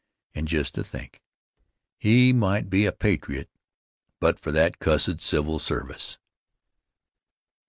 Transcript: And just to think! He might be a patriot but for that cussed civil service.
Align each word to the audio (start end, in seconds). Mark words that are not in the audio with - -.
And 0.33 0.47
just 0.47 0.73
to 0.73 0.83
think! 0.83 1.21
He 1.95 2.33
might 2.33 2.71
be 2.71 2.87
a 2.87 2.91
patriot 2.91 3.51
but 4.19 4.39
for 4.39 4.51
that 4.51 4.79
cussed 4.79 5.21
civil 5.21 5.59
service. 5.59 6.17